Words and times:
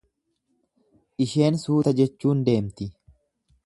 Isheen 1.27 1.61
suuta 1.67 1.95
jechuun 2.01 2.45
deemti. 2.51 2.93